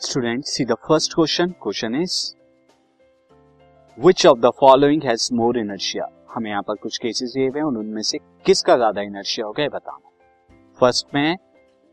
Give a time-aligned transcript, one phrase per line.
[0.00, 2.14] Student see the first question question is
[3.98, 7.66] which of the following has more inertia हमें यहाँ पर कुछ cases दिए हुए हैं
[7.68, 10.10] उनमें से किसका ज़्यादा इनर्शिया होगा बताना
[10.78, 11.36] फ़र्स्ट में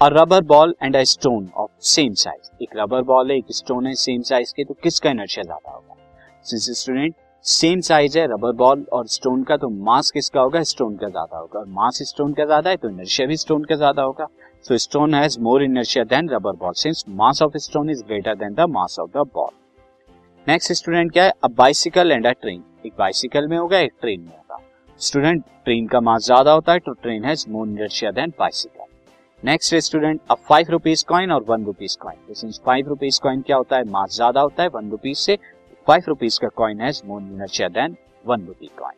[0.00, 3.86] a rubber ball and a stone of same size एक रबर बॉल है, एक स्टोन
[3.86, 5.96] है सेम साइज़ के तो किसका इनर्शिया ज़्यादा होगा?
[6.46, 10.62] सिंस स्टूडेंट सेम साइज़ है रबर बॉल और स्टोन का तो मास किसका होगा?
[10.64, 13.76] स्टोन का ज़्यादा होगा। और मास स्टोन का ज़्यादा है तो इनर्शिया भी स्टोन का
[13.76, 14.26] ज़्यादा होगा।
[14.64, 18.54] So stone has more inertia than rubber ball since mass of stone is greater than
[18.54, 19.50] the mass of the ball
[20.46, 21.32] next student क्या है?
[21.44, 24.60] A bicycle and a train एक बाइसिकल में होगा, एक ट्रेन में होगा.
[25.00, 28.84] स्टूडेंट ट्रेन का मास ज़्यादा होता है तो train has more inertia than bicycle
[29.42, 33.56] next student अब फाइव रुपीज़ कॉइन और one rupees coin since five rupees coin क्या
[33.56, 33.84] होता है?
[33.90, 35.38] मास ज़्यादा होता है वन रुपीज़ से
[35.86, 38.97] फाइव रुपीज़ का coin has more inertia than one rupee coin